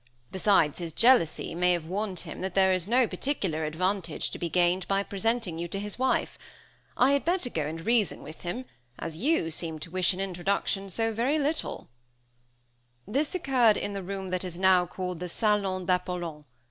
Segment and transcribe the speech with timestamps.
[0.31, 4.49] Besides, his jealousy may have warned him that there is no particular advantage to be
[4.49, 6.39] gained by presenting you to his wife;
[6.97, 8.65] I had better go and reason with him,
[8.97, 11.63] as you seem to wish an introduction so very much."
[13.07, 16.45] This occurred in the room that is now called the "Salon d'Apollon."